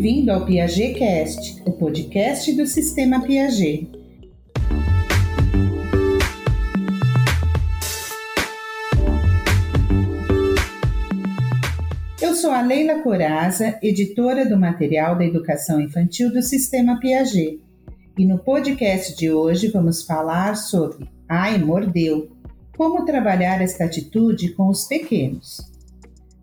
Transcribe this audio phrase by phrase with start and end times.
[0.00, 3.90] Bem-vindo ao Piaget Cast, o podcast do Sistema Piaget.
[12.22, 17.60] Eu sou a Leila Coraza, editora do material da educação infantil do Sistema Piaget.
[18.16, 22.30] E no podcast de hoje vamos falar sobre Ai, mordeu!
[22.76, 25.76] Como trabalhar esta atitude com os pequenos.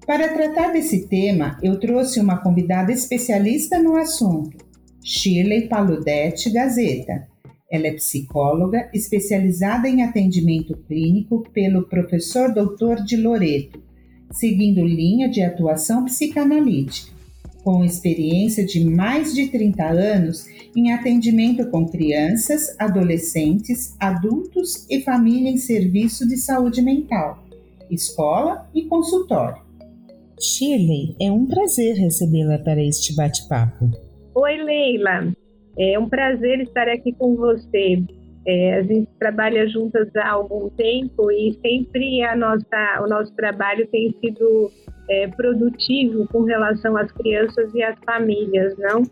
[0.05, 4.55] Para tratar desse tema, eu trouxe uma convidada especialista no assunto,
[5.03, 7.27] Shirley Paludetti Gazeta.
[7.71, 13.81] Ela é psicóloga especializada em atendimento clínico pelo professor doutor de Loreto,
[14.31, 17.11] seguindo linha de atuação psicanalítica,
[17.63, 25.49] com experiência de mais de 30 anos em atendimento com crianças, adolescentes, adultos e família
[25.49, 27.43] em serviço de saúde mental,
[27.89, 29.64] escola e consultório.
[30.39, 33.89] Shirley, é um prazer recebê-la para este bate-papo.
[34.35, 35.33] Oi, Leila.
[35.77, 38.03] É um prazer estar aqui com você.
[38.47, 43.87] É, a gente trabalha juntas há algum tempo e sempre a nossa, o nosso trabalho
[43.87, 44.71] tem sido
[45.09, 49.03] é, produtivo com relação às crianças e às famílias, não?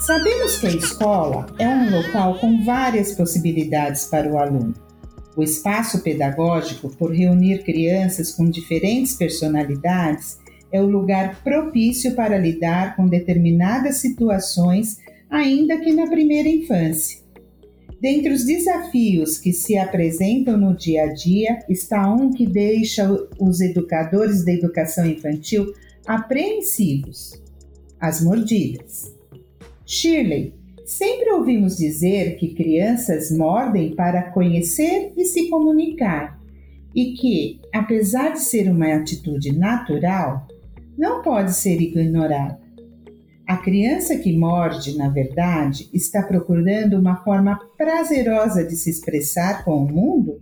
[0.00, 4.87] Sabemos que a escola é um local com várias possibilidades para o aluno.
[5.38, 10.36] O espaço pedagógico, por reunir crianças com diferentes personalidades,
[10.72, 14.98] é o lugar propício para lidar com determinadas situações,
[15.30, 17.20] ainda que na primeira infância.
[18.00, 23.08] Dentre os desafios que se apresentam no dia a dia, está um que deixa
[23.38, 25.72] os educadores da educação infantil
[26.04, 27.40] apreensivos:
[28.00, 29.14] as mordidas.
[29.86, 30.57] Shirley,
[30.88, 36.40] Sempre ouvimos dizer que crianças mordem para conhecer e se comunicar,
[36.94, 40.48] e que, apesar de ser uma atitude natural,
[40.96, 42.58] não pode ser ignorada.
[43.46, 49.84] A criança que morde, na verdade, está procurando uma forma prazerosa de se expressar com
[49.84, 50.40] o mundo?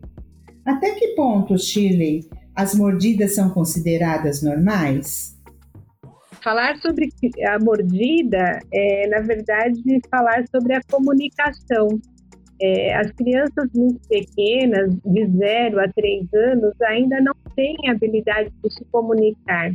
[0.64, 5.35] Até que ponto, Shirley, as mordidas são consideradas normais?
[6.46, 7.08] Falar sobre
[7.44, 11.88] a mordida é, na verdade, falar sobre a comunicação.
[12.62, 18.72] É, as crianças muito pequenas, de 0 a 3 anos, ainda não têm habilidade de
[18.72, 19.72] se comunicar.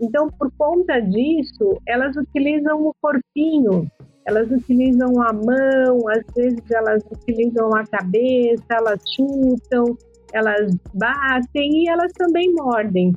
[0.00, 3.90] Então, por conta disso, elas utilizam o corpinho,
[4.24, 9.84] elas utilizam a mão, às vezes elas utilizam a cabeça, elas chutam,
[10.32, 13.12] elas batem e elas também mordem.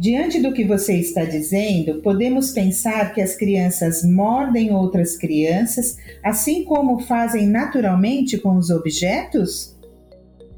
[0.00, 6.64] Diante do que você está dizendo, podemos pensar que as crianças mordem outras crianças, assim
[6.64, 9.78] como fazem naturalmente com os objetos?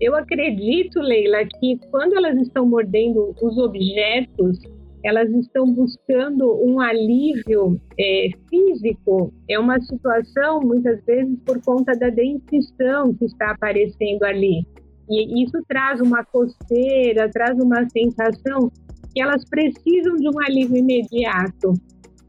[0.01, 4.61] Eu acredito, Leila, que quando elas estão mordendo os objetos,
[5.05, 9.35] elas estão buscando um alívio é, físico.
[9.51, 14.65] É uma situação, muitas vezes, por conta da dentição que está aparecendo ali.
[15.11, 18.71] E isso traz uma coceira, traz uma sensação
[19.13, 21.75] que elas precisam de um alívio imediato.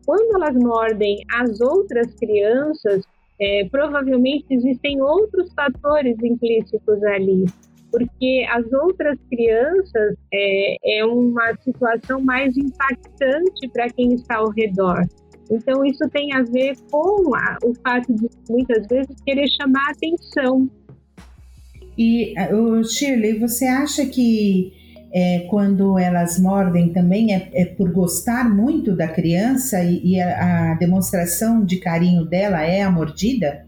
[0.05, 3.03] Quando elas mordem as outras crianças,
[3.39, 7.45] é, provavelmente existem outros fatores implícitos ali,
[7.91, 15.07] porque as outras crianças é, é uma situação mais impactante para quem está ao redor.
[15.51, 20.69] Então, isso tem a ver com a, o fato de muitas vezes querer chamar atenção.
[21.97, 22.33] E,
[22.83, 24.73] Shirley, você acha que
[25.13, 30.72] é, quando elas mordem também é, é, por gostar muito da criança e, e a,
[30.72, 33.63] a, demonstração de carinho dela é a mordida?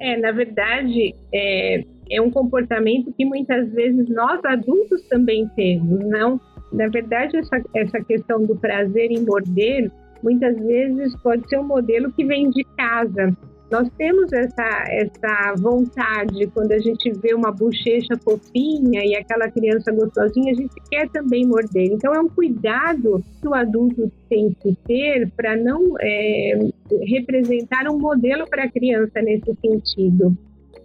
[0.00, 6.40] É, na verdade, é, é um comportamento que muitas vezes nós adultos também temos, não?
[6.72, 9.90] Na verdade, essa, essa questão do prazer em morder,
[10.22, 13.36] muitas vezes pode ser um modelo que vem de casa.
[13.74, 19.90] Nós temos essa, essa vontade, quando a gente vê uma bochecha fofinha e aquela criança
[19.90, 21.90] gostosinha, a gente quer também morder.
[21.90, 26.56] Então, é um cuidado que o adulto tem que ter para não é,
[27.02, 30.36] representar um modelo para a criança nesse sentido.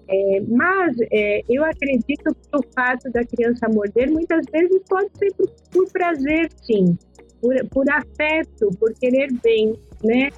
[0.08, 5.32] É, mas é, eu acredito que o fato da criança morder muitas vezes pode ser
[5.36, 6.98] por, por prazer, sim,
[7.40, 10.30] por, por afeto, por querer bem, né?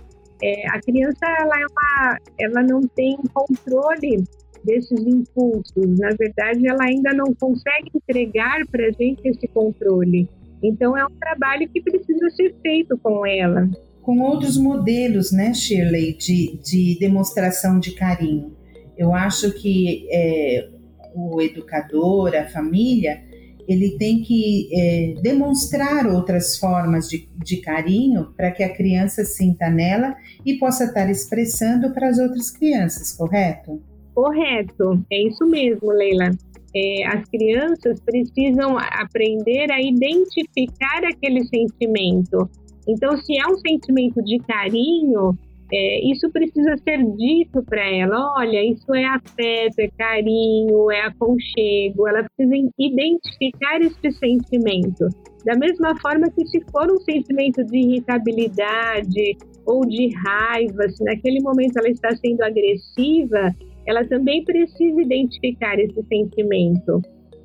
[0.44, 4.24] É, a criança ela, é uma, ela não tem controle
[4.64, 6.00] desses impulsos.
[6.00, 10.28] Na verdade, ela ainda não consegue entregar para a gente esse controle.
[10.64, 13.70] Então, é um trabalho que precisa ser feito com ela.
[14.02, 18.56] Com outros modelos, né, Shirley, de, de demonstração de carinho.
[18.98, 20.70] Eu acho que é,
[21.16, 23.24] o educador, a família,
[23.72, 29.70] ele tem que é, demonstrar outras formas de, de carinho para que a criança sinta
[29.70, 30.16] nela
[30.46, 33.82] e possa estar expressando para as outras crianças, correto?
[34.14, 36.32] Correto, é isso mesmo, Leila.
[36.76, 42.50] É, as crianças precisam aprender a identificar aquele sentimento.
[42.88, 45.38] Então, se é um sentimento de carinho,
[45.74, 48.34] é, isso precisa ser dito para ela.
[48.38, 52.08] Olha, isso é afeto, é carinho, é aconchego.
[52.08, 55.08] Ela precisa identificar esse sentimento.
[55.46, 61.42] Da mesma forma que se for um sentimento de irritabilidade ou de raiva, se naquele
[61.42, 63.56] momento ela está sendo agressiva,
[63.88, 67.02] ela também precisa identificar esse sentimento.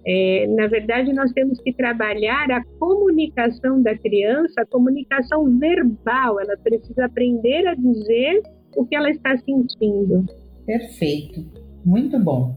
[0.08, 6.41] É, na verdade, nós temos que trabalhar a comunicação da criança, a comunicação verbal.
[6.41, 8.41] Ela precisa aprender a dizer
[8.76, 10.25] o que ela está sentindo.
[10.64, 11.44] Perfeito,
[11.85, 12.55] muito bom.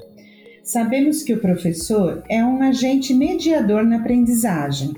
[0.63, 4.94] Sabemos que o professor é um agente mediador na aprendizagem.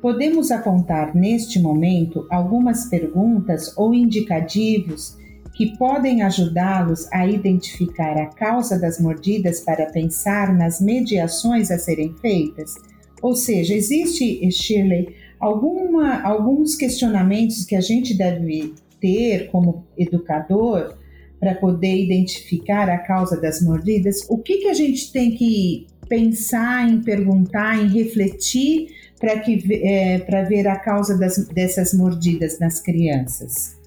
[0.00, 5.19] Podemos apontar neste momento algumas perguntas ou indicativos
[5.60, 12.14] que podem ajudá-los a identificar a causa das mordidas para pensar nas mediações a serem
[12.14, 12.76] feitas?
[13.20, 18.72] Ou seja, existe, Shirley, alguma, alguns questionamentos que a gente deve
[19.02, 20.96] ter como educador
[21.38, 24.26] para poder identificar a causa das mordidas?
[24.30, 28.86] O que, que a gente tem que pensar em perguntar, em refletir
[29.18, 33.78] para é, ver a causa das, dessas mordidas nas crianças?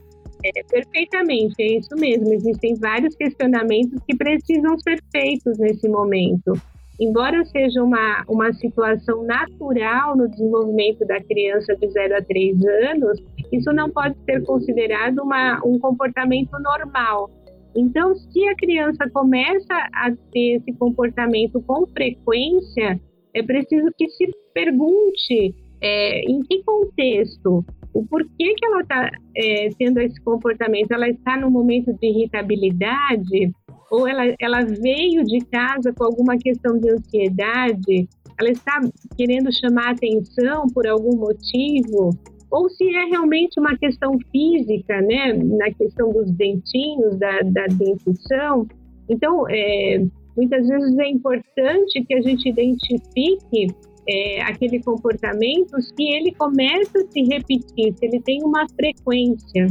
[0.44, 2.34] É, perfeitamente, é isso mesmo.
[2.34, 6.54] Existem vários questionamentos que precisam ser feitos nesse momento.
[7.00, 13.24] Embora seja uma, uma situação natural no desenvolvimento da criança de 0 a 3 anos,
[13.52, 17.32] isso não pode ser considerado uma, um comportamento normal.
[17.76, 23.00] Então, se a criança começa a ter esse comportamento com frequência,
[23.34, 27.66] é preciso que se pergunte é, em que contexto?
[27.94, 30.92] O porquê que ela está é, tendo esse comportamento.
[30.92, 33.52] Ela está num momento de irritabilidade?
[33.92, 38.08] Ou ela, ela veio de casa com alguma questão de ansiedade,
[38.40, 38.82] ela está
[39.16, 42.10] querendo chamar atenção por algum motivo,
[42.50, 48.66] ou se é realmente uma questão física, né, na questão dos dentinhos, da, da dentição.
[49.08, 50.04] Então, é,
[50.36, 53.68] muitas vezes é importante que a gente identifique
[54.08, 59.68] é, aquele comportamento se ele começa a se repetir, se ele tem uma frequência.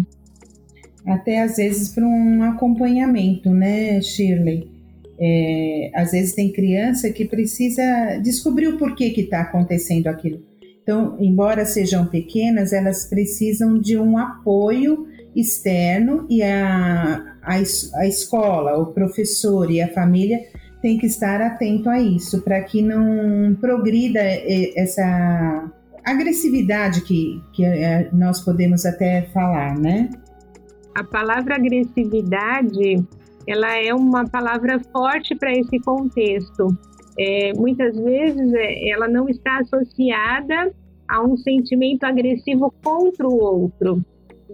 [1.07, 4.71] Até às vezes para um acompanhamento, né, Shirley?
[5.19, 10.43] É, às vezes tem criança que precisa descobrir o porquê que está acontecendo aquilo.
[10.83, 18.77] Então, embora sejam pequenas, elas precisam de um apoio externo e a, a, a escola,
[18.79, 20.41] o professor e a família
[20.83, 24.21] tem que estar atento a isso, para que não progrida
[24.77, 25.71] essa
[26.05, 30.11] agressividade que, que é, nós podemos até falar, né?
[30.95, 33.03] A palavra agressividade,
[33.47, 36.77] ela é uma palavra forte para esse contexto.
[37.19, 40.75] É, muitas vezes é, ela não está associada
[41.09, 44.05] a um sentimento agressivo contra o outro.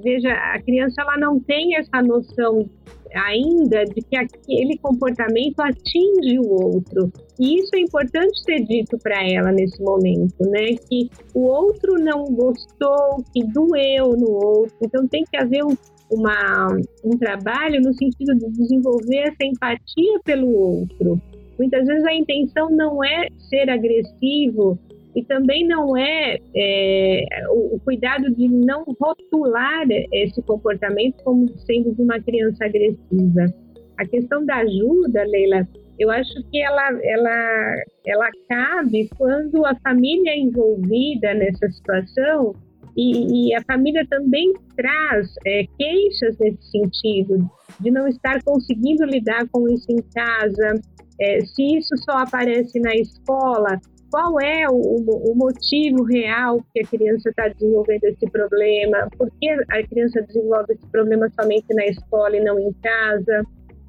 [0.03, 2.69] Veja, a criança ela não tem essa noção
[3.15, 7.13] ainda de que aquele comportamento atinge o outro.
[7.39, 10.75] E isso é importante ser dito para ela nesse momento, né?
[10.89, 14.77] Que o outro não gostou, que doeu no outro.
[14.83, 15.77] Então tem que haver um,
[16.11, 16.69] uma,
[17.05, 21.21] um trabalho no sentido de desenvolver essa empatia pelo outro.
[21.59, 24.79] Muitas vezes a intenção não é ser agressivo,
[25.15, 31.95] e também não é, é o, o, cuidado de não rotular esse comportamento como sendo
[31.95, 33.47] de uma criança agressiva.
[33.99, 35.67] A questão da ajuda, Leila,
[35.99, 37.75] eu acho que ela, ela,
[38.07, 42.55] ela cabe quando a família é envolvida nessa situação
[42.97, 47.49] e, e a família também traz é, queixas nesse sentido,
[47.81, 50.81] de não estar conseguindo lidar com isso em casa,
[51.21, 56.87] é, se isso só aparece na escola, qual é o, o motivo real que a
[56.87, 62.37] criança está desenvolvendo esse problema, por que a criança desenvolve esse problema somente na escola
[62.37, 63.43] e não em casa.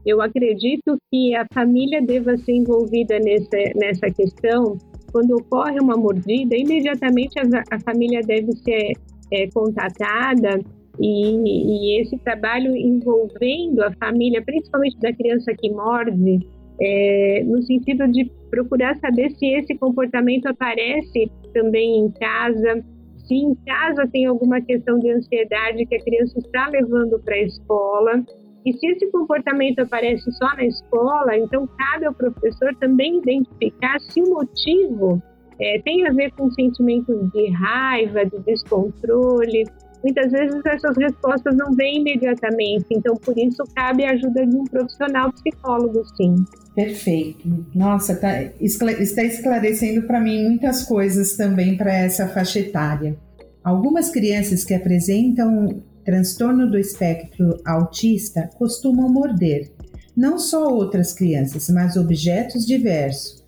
[0.05, 4.77] Eu acredito que a família deva ser envolvida nessa, nessa questão.
[5.11, 8.93] Quando ocorre uma mordida, imediatamente a, a família deve ser
[9.31, 10.61] é, contatada
[10.99, 16.39] e, e, esse trabalho envolvendo a família, principalmente da criança que morde,
[16.81, 22.83] é, no sentido de procurar saber se esse comportamento aparece também em casa,
[23.27, 27.41] se em casa tem alguma questão de ansiedade que a criança está levando para a
[27.41, 28.23] escola.
[28.65, 34.21] E se esse comportamento aparece só na escola, então cabe ao professor também identificar se
[34.21, 35.21] o motivo
[35.59, 39.63] é, tem a ver com sentimentos de raiva, de descontrole.
[40.03, 44.63] Muitas vezes essas respostas não vêm imediatamente, então por isso cabe a ajuda de um
[44.63, 46.35] profissional psicólogo, sim.
[46.75, 47.65] Perfeito.
[47.73, 53.17] Nossa, tá, está esclarecendo para mim muitas coisas também para essa faixa etária.
[53.63, 59.71] Algumas crianças que apresentam transtorno do espectro autista costumam morder,
[60.15, 63.39] não só outras crianças, mas objetos diversos.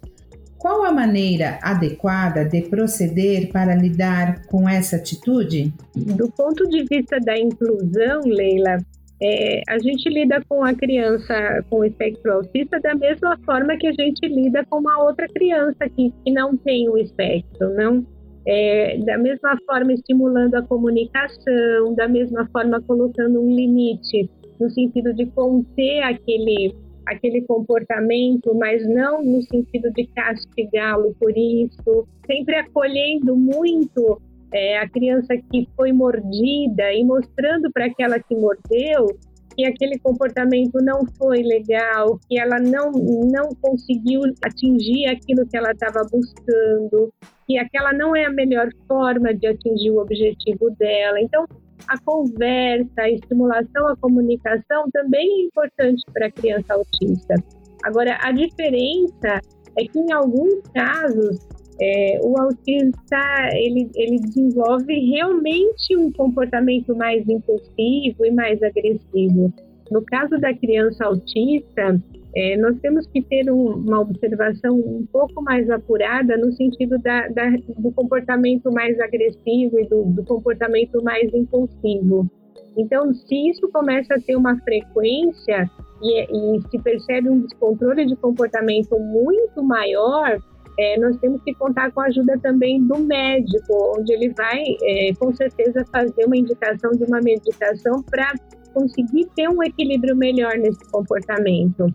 [0.58, 5.74] Qual a maneira adequada de proceder para lidar com essa atitude?
[5.96, 8.78] Do ponto de vista da inclusão, Leila,
[9.22, 13.92] é, a gente lida com a criança com espectro autista da mesma forma que a
[13.92, 18.06] gente lida com uma outra criança que, que não tem o espectro, não?
[18.48, 24.28] É, da mesma forma estimulando a comunicação, da mesma forma colocando um limite
[24.60, 26.74] no sentido de conter aquele
[27.06, 34.22] aquele comportamento, mas não no sentido de castigá-lo por isso, sempre acolhendo muito
[34.53, 39.08] é, a criança que foi mordida e mostrando para aquela que mordeu
[39.55, 45.72] que aquele comportamento não foi legal, que ela não, não conseguiu atingir aquilo que ela
[45.72, 47.13] estava buscando,
[47.46, 51.20] que aquela não é a melhor forma de atingir o objetivo dela.
[51.20, 51.46] Então,
[51.88, 57.36] a conversa, a estimulação à comunicação também é importante para a criança autista.
[57.84, 59.41] Agora, a diferença
[59.77, 61.39] é que em alguns casos
[61.80, 69.54] é, o autista ele, ele desenvolve realmente um comportamento mais impulsivo e mais agressivo.
[69.90, 72.00] No caso da criança autista,
[72.36, 77.28] é, nós temos que ter um, uma observação um pouco mais apurada no sentido da,
[77.28, 82.30] da, do comportamento mais agressivo e do, do comportamento mais impulsivo.
[82.78, 85.70] Então, se isso começa a ter uma frequência
[86.01, 90.40] e, e se percebe um descontrole de comportamento muito maior,
[90.80, 95.13] é, nós temos que contar com a ajuda também do médico, onde ele vai, é,
[95.20, 98.34] com certeza, fazer uma indicação de uma medicação para
[98.74, 101.94] conseguir ter um equilíbrio melhor nesse comportamento.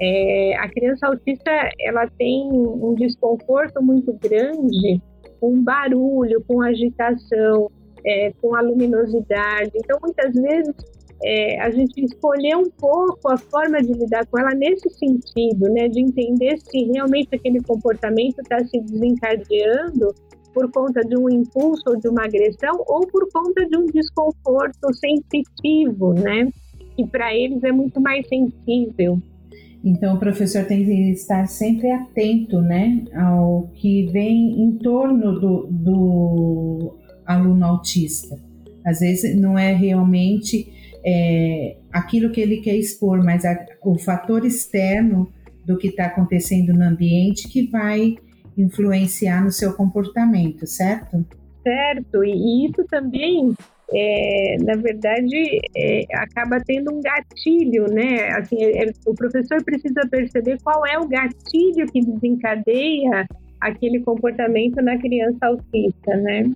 [0.00, 5.00] É, a criança autista ela tem um desconforto muito grande
[5.40, 7.70] com barulho, com agitação,
[8.04, 9.72] é, com a luminosidade.
[9.74, 10.74] Então, muitas vezes
[11.22, 15.88] é, a gente escolher um pouco a forma de lidar com ela nesse sentido, né,
[15.88, 20.14] de entender se realmente aquele comportamento está se desencadeando
[20.54, 24.94] por conta de um impulso ou de uma agressão ou por conta de um desconforto
[24.94, 26.48] sensitivo, né,
[26.96, 29.20] que para eles é muito mais sensível.
[29.84, 35.68] Então, o professor tem que estar sempre atento, né, ao que vem em torno do,
[35.70, 38.38] do aluno autista.
[38.84, 40.72] Às vezes não é realmente
[41.04, 45.32] é, aquilo que ele quer expor, mas a, o fator externo
[45.64, 48.16] do que está acontecendo no ambiente que vai
[48.56, 51.24] influenciar no seu comportamento, certo?
[51.62, 53.54] Certo, e isso também,
[53.92, 58.30] é, na verdade, é, acaba tendo um gatilho, né?
[58.30, 63.26] Assim, é, o professor precisa perceber qual é o gatilho que desencadeia
[63.60, 66.50] aquele comportamento na criança autista, né?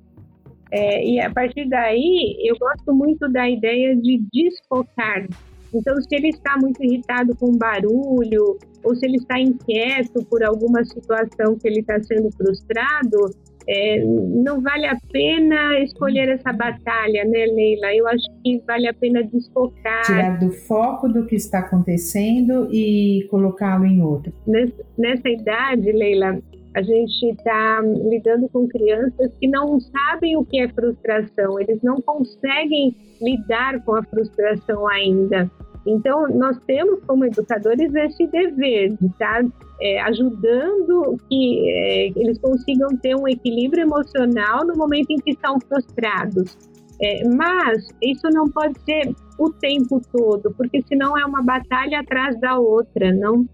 [0.73, 5.29] É, e a partir daí, eu gosto muito da ideia de desfocar.
[5.75, 10.83] Então, se ele está muito irritado com barulho, ou se ele está inquieto por alguma
[10.85, 13.31] situação que ele está sendo frustrado,
[13.69, 17.95] é, não vale a pena escolher essa batalha, né, Leila?
[17.95, 20.03] Eu acho que vale a pena desfocar.
[20.05, 24.33] Tirar do foco do que está acontecendo e colocá-lo em outro.
[24.47, 26.39] Nessa, nessa idade, Leila,
[26.75, 31.97] a gente está lidando com crianças que não sabem o que é frustração, eles não
[32.01, 35.51] conseguem lidar com a frustração ainda.
[35.87, 39.45] Então, nós temos como educadores esse dever de estar
[39.81, 45.59] é, ajudando que é, eles consigam ter um equilíbrio emocional no momento em que estão
[45.61, 46.57] frustrados.
[47.03, 52.39] É, mas isso não pode ser o tempo todo, porque senão é uma batalha atrás
[52.39, 53.45] da outra, não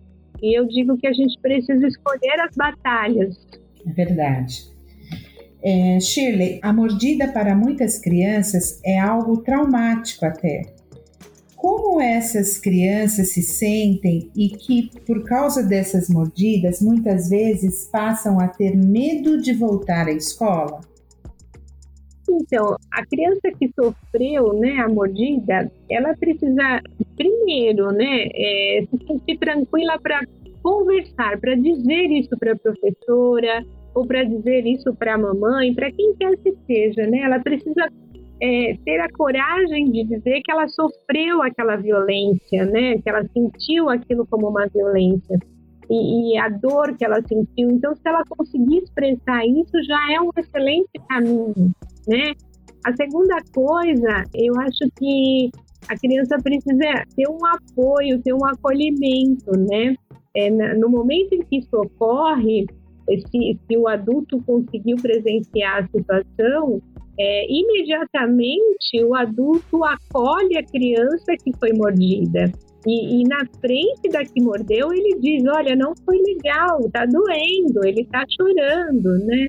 [0.42, 3.36] e eu digo que a gente precisa escolher as batalhas.
[3.86, 4.64] É verdade.
[5.62, 10.62] É, Shirley, a mordida para muitas crianças é algo traumático até.
[11.56, 18.46] Como essas crianças se sentem e que, por causa dessas mordidas, muitas vezes passam a
[18.46, 20.80] ter medo de voltar à escola?
[22.30, 26.80] Então, a criança que sofreu né, a mordida, ela precisa,
[27.16, 30.20] primeiro, né, é, se sentir tranquila para
[30.62, 35.90] conversar, para dizer isso para a professora ou para dizer isso para a mamãe, para
[35.90, 37.20] quem quer que seja, né?
[37.20, 37.88] Ela precisa
[38.40, 42.98] é, ter a coragem de dizer que ela sofreu aquela violência, né?
[42.98, 45.38] Que ela sentiu aquilo como uma violência.
[45.90, 47.70] e, e, a dor que ela sentiu.
[47.70, 51.72] Então, se ela conseguir expressar isso, já é um excelente caminho,
[52.08, 52.32] né?
[52.84, 55.50] A segunda coisa, eu acho que
[55.88, 59.94] a criança precisa ter um apoio, ter um acolhimento, né?
[60.34, 62.66] É, no momento em que isso ocorre,
[63.08, 66.80] se, se o adulto conseguiu presenciar a situação,
[67.18, 72.52] é, imediatamente o adulto acolhe a criança que foi mordida.
[72.86, 77.84] E, e, na frente da que mordeu, ele diz: Olha, não foi legal, tá doendo,
[77.84, 79.48] ele tá chorando, né?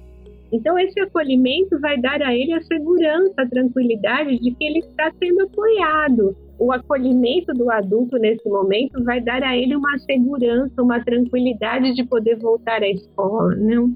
[0.52, 5.12] Então, esse acolhimento vai dar a ele a segurança, a tranquilidade de que ele está
[5.22, 6.36] sendo apoiado.
[6.58, 12.04] O acolhimento do adulto nesse momento vai dar a ele uma segurança, uma tranquilidade de
[12.04, 13.94] poder voltar à escola, não?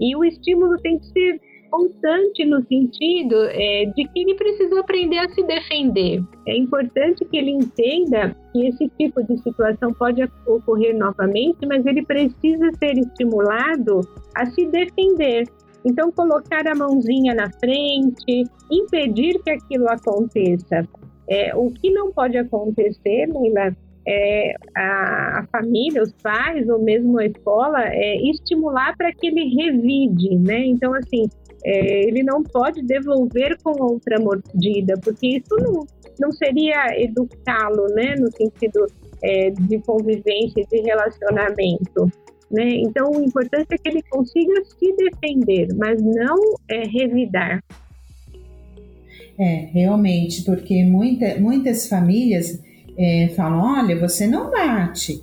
[0.00, 1.40] E o estímulo tem que ser
[1.74, 6.22] constante no sentido é, de que ele precisa aprender a se defender.
[6.46, 12.04] É importante que ele entenda que esse tipo de situação pode ocorrer novamente, mas ele
[12.04, 14.00] precisa ser estimulado
[14.36, 15.48] a se defender.
[15.84, 20.88] Então, colocar a mãozinha na frente, impedir que aquilo aconteça.
[21.28, 23.74] É, o que não pode acontecer, Leila,
[24.06, 29.54] é a, a, família, os pais ou mesmo a escola é, estimular para que ele
[29.54, 30.66] revide, né?
[30.66, 31.26] Então, assim,
[31.64, 35.86] é, ele não pode devolver com outra mordida, porque isso não,
[36.20, 38.86] não seria educá-lo, né, no sentido
[39.22, 42.10] é, de convivência, de relacionamento.
[42.54, 42.76] Né?
[42.76, 46.36] Então, o importante é que ele consiga se defender, mas não
[46.68, 47.60] é, revidar.
[49.36, 52.62] É, realmente, porque muita, muitas famílias
[52.96, 55.20] é, falam: olha, você não bate,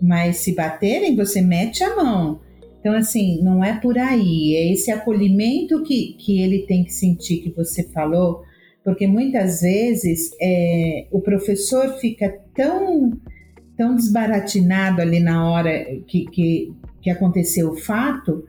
[0.00, 2.40] mas se baterem, você mete a mão.
[2.80, 7.36] Então, assim, não é por aí, é esse acolhimento que, que ele tem que sentir,
[7.36, 8.42] que você falou,
[8.82, 13.12] porque muitas vezes é, o professor fica tão,
[13.76, 18.44] tão desbaratinado ali na hora que, que, que aconteceu o fato,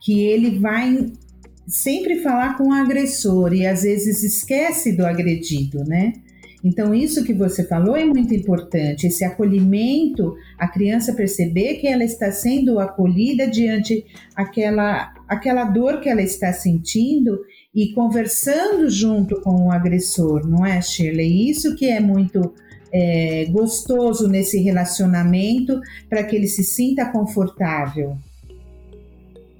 [0.00, 1.12] que ele vai
[1.66, 6.12] sempre falar com o agressor e às vezes esquece do agredido, né?
[6.64, 12.02] Então, isso que você falou é muito importante, esse acolhimento, a criança perceber que ela
[12.02, 14.02] está sendo acolhida diante
[14.34, 17.38] aquela, aquela dor que ela está sentindo
[17.74, 21.50] e conversando junto com o agressor, não é, Shirley?
[21.50, 22.54] Isso que é muito
[22.94, 28.16] é, gostoso nesse relacionamento para que ele se sinta confortável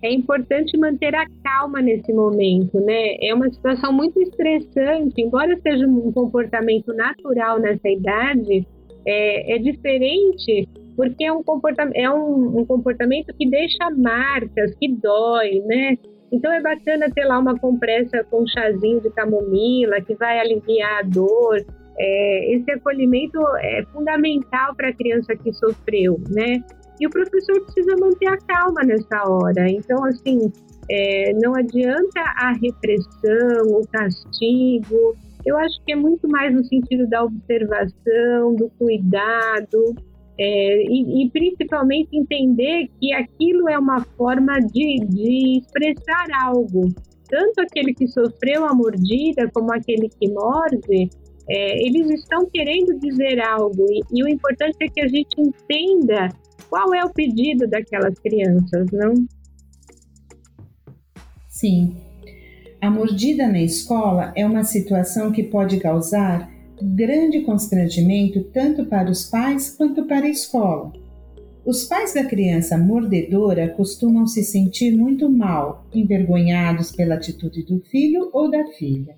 [0.04, 3.16] é importante manter a calma nesse momento, né?
[3.22, 8.66] É uma situação muito estressante, embora seja um comportamento natural nessa idade,
[9.06, 14.92] é, é diferente porque é um comportamento, é um, um comportamento que deixa marcas, que
[14.92, 15.96] dói, né?
[16.30, 21.00] Então é bacana ter lá uma compressa com um chazinho de camomila que vai aliviar
[21.00, 21.64] a dor.
[21.98, 26.62] É, esse acolhimento é fundamental para a criança que sofreu, né?
[27.00, 29.68] E o professor precisa manter a calma nessa hora.
[29.68, 30.52] Então, assim,
[30.90, 35.16] é, não adianta a repressão, o castigo.
[35.44, 39.94] Eu acho que é muito mais no sentido da observação, do cuidado,
[40.38, 46.92] é, e, e, principalmente entender que aquilo é uma forma de, de expressar algo.
[47.28, 51.08] Tanto aquele que sofreu a mordida como aquele que morde,
[51.48, 53.86] é, eles estão querendo dizer algo.
[53.90, 56.28] E, e o importante é que a gente entenda
[56.68, 59.26] qual é o pedido daquelas crianças, não?
[61.48, 61.96] Sim.
[62.80, 66.52] A mordida na escola é uma situação que pode causar
[66.82, 70.92] grande constrangimento tanto para os pais quanto para a escola.
[71.64, 78.28] Os pais da criança mordedora costumam se sentir muito mal, envergonhados pela atitude do filho
[78.34, 79.16] ou da filha.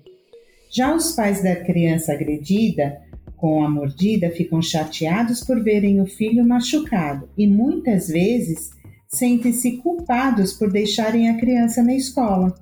[0.77, 3.01] Já os pais da criança agredida
[3.35, 8.69] com a mordida ficam chateados por verem o filho machucado e muitas vezes
[9.07, 12.53] sentem-se culpados por deixarem a criança na escola.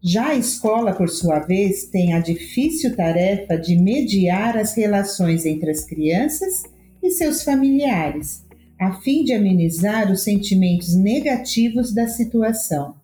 [0.00, 5.72] Já a escola, por sua vez, tem a difícil tarefa de mediar as relações entre
[5.72, 6.62] as crianças
[7.02, 8.44] e seus familiares,
[8.78, 13.01] a fim de amenizar os sentimentos negativos da situação.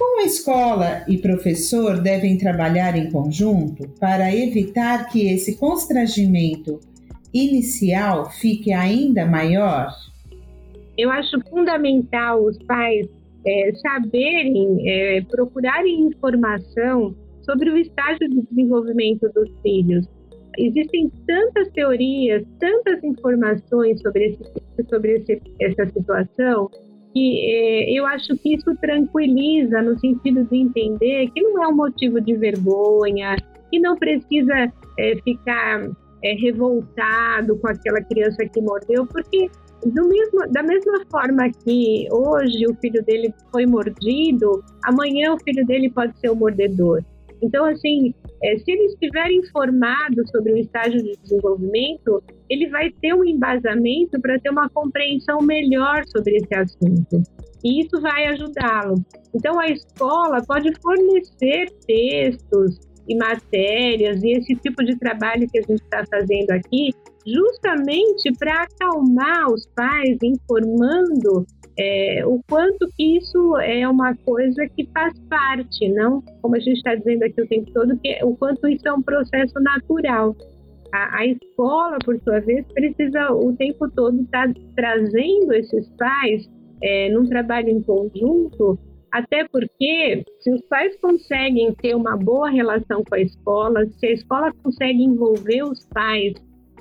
[0.00, 6.80] Como a escola e professor devem trabalhar em conjunto para evitar que esse constrangimento
[7.34, 9.90] inicial fique ainda maior?
[10.96, 13.06] Eu acho fundamental os pais
[13.46, 20.08] é, saberem, é, procurarem informação sobre o estágio de desenvolvimento dos filhos.
[20.56, 26.70] Existem tantas teorias, tantas informações sobre, esse, sobre esse, essa situação
[27.12, 31.76] que é, eu acho que isso tranquiliza no sentido de entender que não é um
[31.76, 33.36] motivo de vergonha,
[33.70, 35.90] que não precisa é, ficar
[36.22, 39.48] é, revoltado com aquela criança que mordeu, porque
[39.86, 45.64] do mesmo, da mesma forma que hoje o filho dele foi mordido, amanhã o filho
[45.66, 47.02] dele pode ser o mordedor.
[47.42, 53.14] Então, assim, é, se ele estiver informado sobre o estágio de desenvolvimento, ele vai ter
[53.14, 57.22] um embasamento para ter uma compreensão melhor sobre esse assunto.
[57.62, 58.94] E isso vai ajudá-lo.
[59.34, 65.62] Então, a escola pode fornecer textos e matérias e esse tipo de trabalho que a
[65.62, 66.90] gente está fazendo aqui
[67.26, 71.44] justamente para acalmar os pais, informando
[71.82, 76.22] é, o quanto que isso é uma coisa que faz parte, não?
[76.42, 79.00] Como a gente está dizendo aqui o tempo todo, que o quanto isso é um
[79.00, 80.36] processo natural.
[80.92, 86.50] A, a escola, por sua vez, precisa o tempo todo estar tá trazendo esses pais
[86.82, 88.78] é, num trabalho em conjunto,
[89.10, 94.12] até porque se os pais conseguem ter uma boa relação com a escola, se a
[94.12, 96.34] escola consegue envolver os pais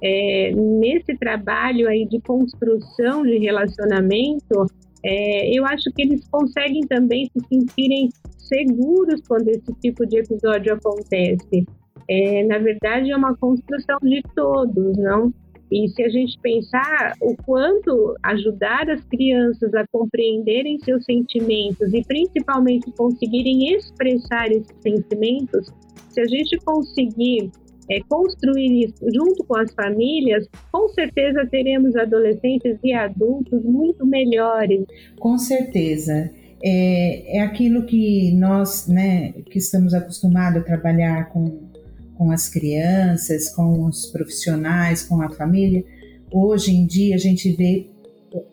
[0.03, 4.67] é, nesse trabalho aí de construção de relacionamento,
[5.03, 10.73] é, eu acho que eles conseguem também se sentirem seguros quando esse tipo de episódio
[10.73, 11.65] acontece.
[12.09, 15.31] É, na verdade, é uma construção de todos, não?
[15.71, 22.03] E se a gente pensar o quanto ajudar as crianças a compreenderem seus sentimentos e
[22.03, 25.71] principalmente conseguirem expressar esses sentimentos,
[26.09, 27.51] se a gente conseguir
[27.89, 34.85] é, construir isso junto com as famílias, com certeza teremos adolescentes e adultos muito melhores.
[35.19, 36.29] Com certeza.
[36.63, 41.69] É, é aquilo que nós, né, que estamos acostumados a trabalhar com,
[42.17, 45.83] com as crianças, com os profissionais, com a família.
[46.31, 47.87] Hoje em dia a gente vê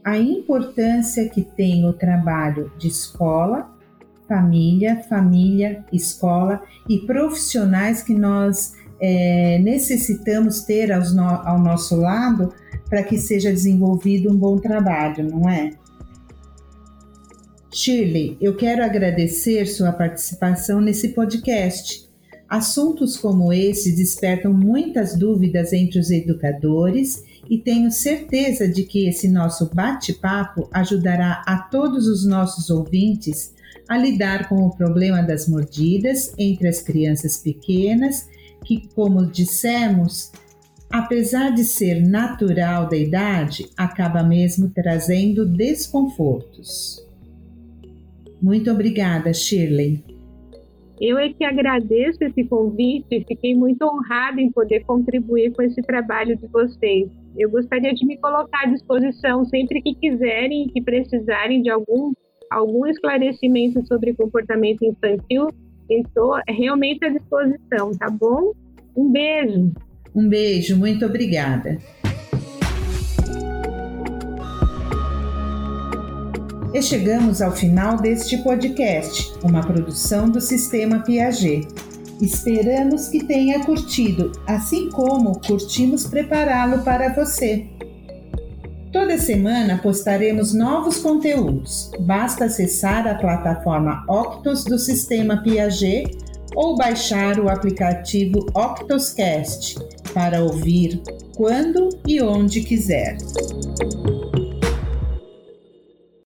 [0.05, 3.77] a importância que tem o trabalho de escola,
[4.27, 12.53] família, família, escola e profissionais que nós é, necessitamos ter no, ao nosso lado
[12.89, 15.71] para que seja desenvolvido um bom trabalho, não é?
[17.73, 22.07] Shirley, eu quero agradecer sua participação nesse podcast.
[22.49, 29.29] Assuntos como esse despertam muitas dúvidas entre os educadores e tenho certeza de que esse
[29.29, 33.53] nosso bate-papo ajudará a todos os nossos ouvintes
[33.89, 38.27] a lidar com o problema das mordidas entre as crianças pequenas
[38.67, 40.33] que, como dissemos,
[40.91, 47.05] apesar de ser natural da idade, acaba mesmo trazendo desconfortos.
[48.43, 50.05] Muito obrigada, Shirley.
[51.01, 55.83] Eu é que agradeço esse convite e fiquei muito honrada em poder contribuir com esse
[55.83, 57.11] trabalho de vocês.
[57.37, 62.13] Eu gostaria de me colocar à disposição sempre que quiserem e que precisarem de algum,
[62.51, 65.49] algum esclarecimento sobre comportamento infantil
[65.89, 68.53] Estou realmente à disposição, tá bom?
[68.97, 69.73] Um beijo.
[70.15, 71.79] Um beijo, muito obrigada.
[76.75, 81.67] E chegamos ao final deste podcast, uma produção do Sistema Piaget.
[82.21, 87.67] Esperamos que tenha curtido, assim como curtimos prepará-lo para você.
[88.97, 91.91] Toda semana postaremos novos conteúdos.
[92.01, 96.17] Basta acessar a plataforma Octos do Sistema Piaget
[96.55, 99.77] ou baixar o aplicativo Octoscast
[100.15, 101.03] para ouvir
[101.37, 103.19] quando e onde quiser.